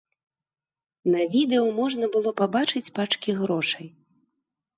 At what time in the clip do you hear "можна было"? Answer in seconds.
1.81-2.29